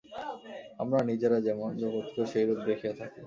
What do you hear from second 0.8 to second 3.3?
আমরা নিজেরা যেমন, জগৎকেও সেইরূপ দেখিয়া থাকি।